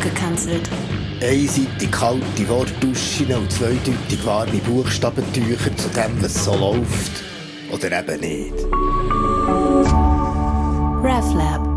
[0.00, 0.68] abgekanzelt.
[1.20, 7.22] Einseitig kalte Wortduschen und zweideutig warme Buchstabentücher zu dem, was so läuft.
[7.70, 8.54] Oder eben nicht.
[11.04, 11.68] RefLab.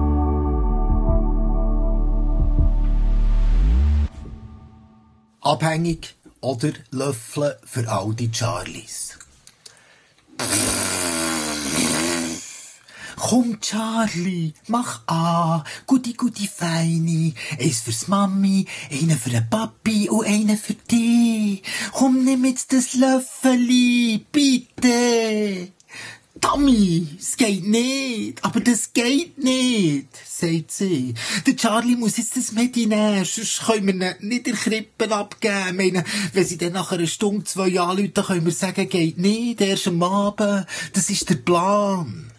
[5.42, 9.18] Abhängig oder Löffeln für all die Charlies.
[13.16, 15.64] Komm, Charlie, mach an.
[15.88, 17.34] Guti, guti, feini.
[17.60, 21.64] Eins fürs Mami, einer für den Papi und einer für dich.
[21.92, 25.72] Komm, nimm jetzt das Löffeli, bitte.
[26.42, 31.14] Tommy, es geht nicht, aber das geht nicht, sagt sie.
[31.48, 35.68] Der Charlie muss jetzt das Medi nehmen, sonst können wir ihn nicht in Krippen abgeben.
[35.68, 36.04] Ich meine,
[36.34, 40.04] wenn sie dann nach einer Stunde, zwei anrufen, können wir sagen, geht nicht, erst am
[40.04, 40.66] Abend.
[40.92, 42.33] Das ist der Plan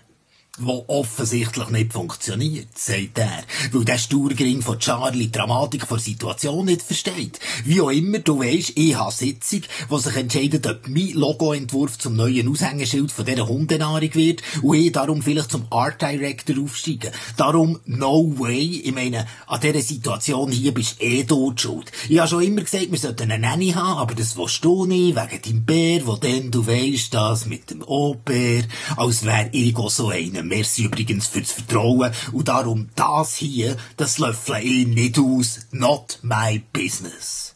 [0.59, 6.67] wo offensichtlich nicht funktioniert, sagt er, weil der Sturgring von Charlie die Dramatik der Situation
[6.67, 7.41] nicht versteht.
[7.65, 12.15] Wie auch immer, du weisst, ich habe Sitzung, wo sich entscheidet, ob mein Logoentwurf zum
[12.15, 17.11] neuen Aushängeschild von dieser Hundenahrung wird und ich darum vielleicht zum Art Director aufsteigen.
[17.37, 18.83] Darum, no way.
[18.85, 21.91] Ich meine, an dieser Situation hier bist eh du die schuld.
[22.09, 25.17] Ich habe schon immer gesagt, wir sollten eine Nanny haben, aber das willst du nicht,
[25.17, 28.63] wegen deinem Bär, wo denn du weisst, das mit dem Au-pair,
[28.97, 30.44] als wäre ich so einer.
[30.45, 32.13] Merci übrigens fürs Vertrauen.
[32.33, 35.67] Und darum das hier, das löffle ich nicht aus.
[35.71, 37.54] Not my business.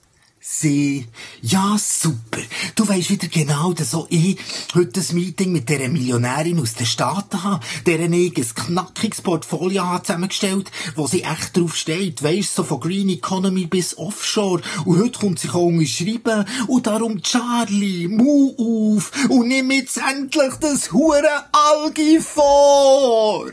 [0.50, 1.06] Sie,
[1.42, 2.40] ja, super.
[2.74, 4.38] Du weisst wieder genau, dass auch ich
[4.74, 9.84] heute ein Meeting mit dieser Millionärin aus den Staaten habe, deren ich ein knackiges Portfolio
[9.84, 12.22] habe zusammengestellt, wo sie echt drauf steht.
[12.22, 14.62] Weisst, so von Green Economy bis Offshore.
[14.86, 16.46] Und heute kommt sich auch unterschreiben.
[16.66, 18.54] Und darum, Charlie, mu
[18.96, 23.50] auf und nimm jetzt endlich das hure Algi vor.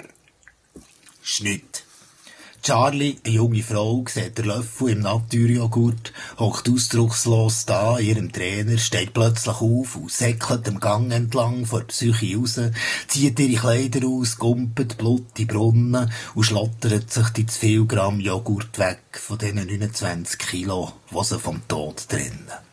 [1.21, 1.74] Schnitt.
[2.65, 9.13] Charlie, eine junge Frau, sieht den Löffel im Naturjoghurt, hockt ausdruckslos da, ihrem Trainer, steht
[9.13, 12.59] plötzlich auf und säckelt dem Gang entlang vor der Psyche raus,
[13.07, 18.19] zieht ihre Kleider aus, gumpet Blut in Brunnen und schlottert sich die zu viel Gramm
[18.19, 22.64] Joghurt weg von diesen 29 Kilo, die sie vom Tod trennen.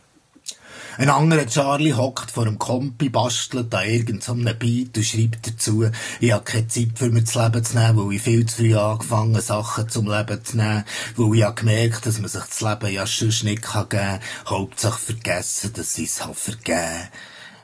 [0.99, 5.87] Ein anderer Charlie hockt vor einem Kompi, bastelt an irgendeinem Beat und schreibt dazu,
[6.21, 8.77] ich habe keine Zeit für mir das Leben zu nehmen, weil ich viel zu früh
[8.77, 10.85] angefangen Sachen zum Leben zu nehmen,
[11.17, 15.01] weil ich habe gemerkt, dass man sich das Leben ja sonst nicht geben kann, hauptsächlich
[15.01, 17.09] vergessen, dass ich es vergeben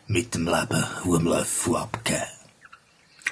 [0.06, 2.37] mit dem Leben und dem Löffel abgeben.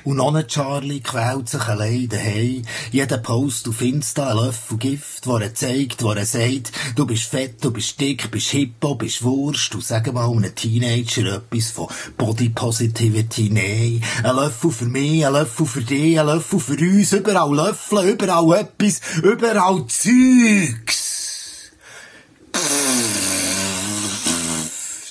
[0.07, 2.63] Und noch ein Charlie quält sich allein daheim.
[2.93, 7.25] Jeder Post auf Insta ein Löffel Gift, wo er zeigt, wo er sagt, du bist
[7.25, 9.75] fett, du bist dick, bist hippo, bist Wurst.
[9.75, 13.51] Du sag mal einem Teenager etwas von Body Positivity.
[13.51, 14.01] Nein.
[14.23, 17.13] Ein Löffel für mich, ein Löffel für dich, ein Löffel für uns.
[17.13, 21.73] Überall Löffel, überall etwas, überall Zeugs.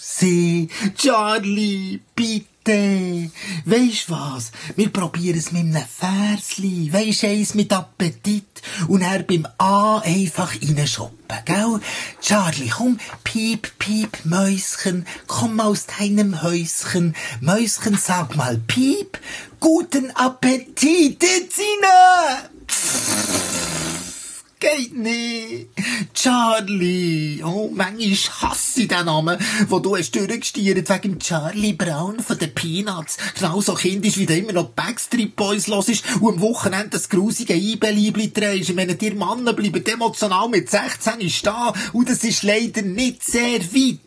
[0.01, 2.54] Sie, Charlie, bitte.
[2.67, 4.51] Weisst was?
[4.75, 6.91] Wir probieren es mit einem Versli.
[6.91, 8.61] Weisst eins mit Appetit.
[8.87, 11.79] Und er beim A einfach reinschoppen, gell?
[12.21, 17.15] Charlie, komm, piep, piep, Mäuschen, komm aus deinem Häuschen.
[17.41, 19.19] Mäuschen, sag mal piep.
[19.59, 23.74] Guten Appetit, jetzt rein!
[24.59, 25.67] Geht nicht.
[26.13, 27.43] Charlie.
[27.43, 32.53] Oh, manchmal hasse ich den Namen, wo du hast durchgestiert wegen Charlie Brown von den
[32.53, 33.17] Peanuts.
[33.37, 38.31] Genauso kindisch, wie du immer noch Backstreet Boys hörst und am Wochenende das grusige Eibeliebli
[38.31, 38.69] drehst.
[38.69, 43.59] Ich meine, dir Männer bleiben emotional mit 16 stehen und das ist leider nicht sehr
[43.73, 44.04] weit.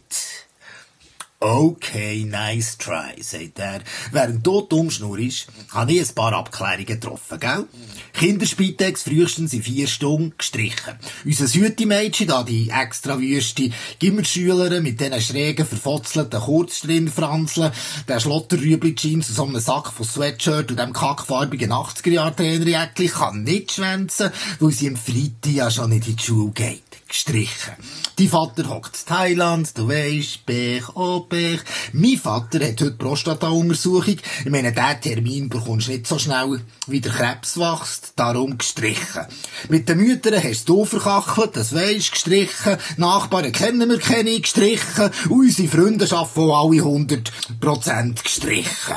[1.40, 3.82] Okay, nice try, sagt er.
[4.10, 7.64] Während du dummschnur ist, habe ich ein paar Abklärungen getroffen, gell?
[8.12, 10.98] Kinderspitex frühestens in vier Stunden gestrichen.
[11.24, 17.70] Unser Süti-Mädchen, da die extra wüste Gimmerschülerin mit diesen schrägen, verfotzelten Kurzstrinnfranzeln,
[18.08, 24.32] der Schlotterrübli-Jeans und so einem Sack von Sweatshirt und dem kackfarbigen 80er-Jahr-Trainerjäckchen kann nicht schwänzen,
[24.58, 26.87] weil sie im Freitag ja schon nicht in die Schule geht.
[27.08, 27.72] Gestrichen.
[28.18, 31.60] Die Vater hockt Thailand, du weisst, Bech, oh Bech.
[31.94, 34.18] Mein Vater hat heute Prostata-Untersuchung.
[34.44, 38.12] Ich meine, diesen Termin bekommst du nicht so schnell, wie der Krebs wächst.
[38.16, 39.26] Darum gestrichen.
[39.70, 42.76] Mit den Müttern hast du verkachelt, das weisst, gestrichen.
[42.98, 45.10] Nachbarn kennen wir keine, gestrichen.
[45.30, 48.96] Unsere Freunde arbeiten auch alle 100% gestrichen.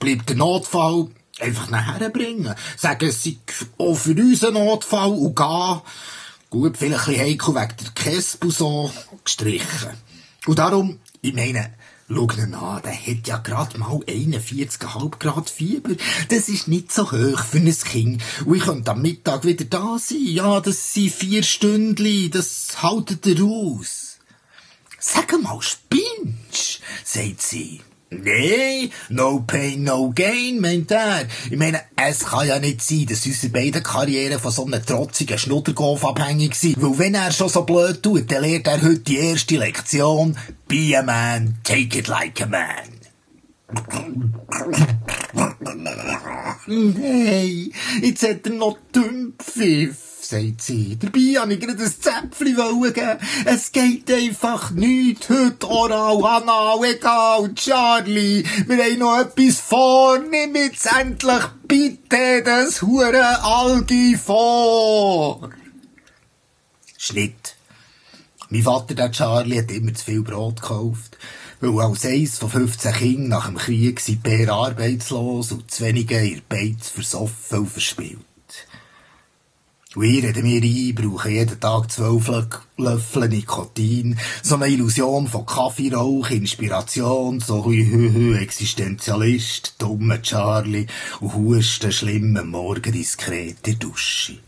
[0.00, 1.06] Bleibt der Notfall
[1.38, 2.52] einfach nachher bringen.
[2.76, 3.36] Sagen, es sei
[3.78, 5.80] auch für uns ein Notfall und gehen.
[6.52, 8.90] Gut, vielleicht ein bisschen heikel wegen der Kessbuson
[9.24, 9.92] gestrichen.
[10.46, 11.72] Und darum, ich meine,
[12.08, 15.94] Schau ihn an, der hat ja grad mal 41,5 Grad Fieber.
[16.28, 18.22] Das ist nicht so hoch für ein Kind.
[18.44, 20.26] Und ich könnte am Mittag wieder da sein.
[20.26, 24.18] Ja, das sind vier Stündli, das haltet er aus.
[24.98, 27.80] Sag mal, spinnst, sagt sie.
[28.20, 31.24] Nee, no pain, no gain, meint er.
[31.50, 35.38] Ich meine, es kann ja nicht sein, dass unsere beiden Karrieren von so einem trotzigen
[35.38, 36.80] Schnuddergolf abhängig sind.
[36.82, 40.36] Weil wenn er schon so blöd tut, dann lernt er heute die erste Lektion.
[40.68, 43.00] Be a man, take it like a man.
[46.66, 47.72] Nein,
[48.02, 50.98] jetzt hat er noch Dümpfiff sagt sie.
[50.98, 52.56] Dabei habe ich gerade ein Zäpfchen
[52.94, 53.18] geben.
[53.44, 55.28] Es geht einfach nicht.
[55.28, 58.42] Heute oral, anal, egal, Charlie.
[58.66, 60.18] Wir haben noch etwas vor.
[60.18, 65.50] Nimm jetzt endlich bitte das hure Algi vor.
[66.96, 67.56] Schnitt.
[68.48, 71.18] Mein Vater, der Charlie, hat immer zu viel Brot gekauft.
[71.60, 76.24] Weil als eins von 15 Kindern nach dem Krieg sind die arbeitslos und zu wenige
[76.24, 78.31] ihr Beiz versoffen und verspielt.
[79.94, 82.30] Und ich rede mir ein, brauche jeden Tag zwölf
[82.78, 90.86] Löffel Nikotin, so eine Illusion von Kaffeerauch, Inspiration, so hü Existenzialist, dumme Charlie
[91.20, 94.38] und husten schlimm am Morgen diskret in Dusche.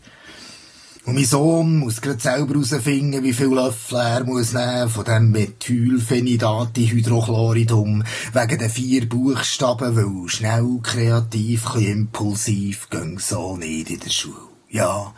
[1.05, 5.29] Und mein Sohn muss grad selber herausfinden, wie viel Löffel er muss nehmen von dem
[5.29, 8.03] Methylphenidatihydrochloridum
[8.33, 14.54] wegen den vier Buchstaben, weil schnell, kreativ, impulsiv, gehen so nicht in der Schule.
[14.75, 15.13] Ja,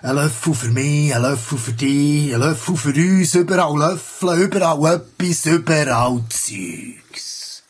[0.00, 4.94] ein Löffel für mich, ein Löffel für dich, ein Löffel für uns, überall Löffel, überall
[4.94, 7.62] etwas, überall Zeugs.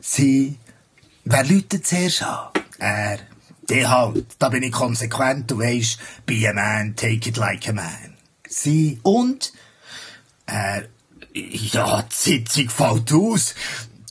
[0.00, 0.58] Sie,
[1.26, 2.48] wer läutet zuerst an?
[2.78, 3.18] Er.
[3.68, 7.74] Der halt, da bin ich konsequent, du weisst, be a man, take it like a
[7.74, 8.16] man.
[8.48, 9.52] Sie, und?
[10.46, 10.88] Er,
[11.34, 13.54] ja, die Sitzung fällt aus.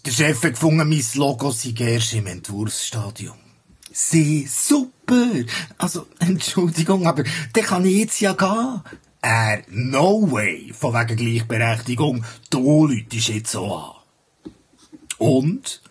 [0.06, 3.38] Der Chef hat gefunden, mein Logo sei erst im Entwurfsstadium.
[3.92, 5.32] Sie, super!
[5.80, 7.24] Also, Entschuldigung, aber
[7.56, 8.82] der kann ich jetzt ja gehen.
[9.24, 13.96] Er, no way, von wegen Gleichberechtigung, du läutest jetzt so an.
[15.18, 15.82] Und?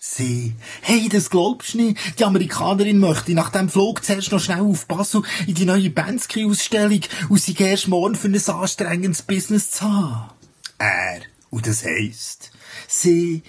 [0.00, 2.18] Sie, hey, das glaubst du nicht.
[2.18, 7.02] Die Amerikanerin möchte nach dem Flug zuerst noch schnell auf Basel in die neue Bansky-Ausstellung
[7.28, 10.30] und sie erst morgen für ein anstrengendes Business zu haben.
[10.78, 11.20] Er,
[11.50, 12.50] und das heisst,
[12.86, 13.42] sie,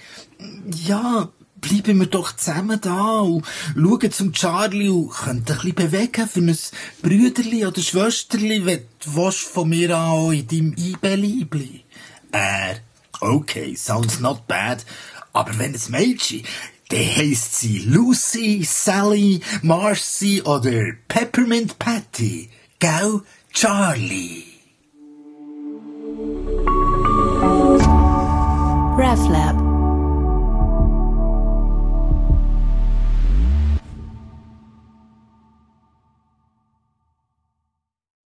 [0.86, 1.28] ja,
[1.62, 6.40] bleiben wir doch zusammen da und schauen zum Charlie und können ein bisschen bewegen für
[6.40, 6.58] ein
[7.00, 11.84] Brüderli oder Schwesterli, wenn du von mir an in deinem Eibeliebli.
[12.32, 12.80] Er,
[13.20, 14.84] okay, sounds not bad,
[15.32, 16.42] aber wenn es Mädchen,
[16.88, 22.50] dann heisst sie Lucy, Sally, Marcy oder Peppermint Patty.
[22.78, 24.51] Gell, Charlie?
[29.12, 29.71] RefLab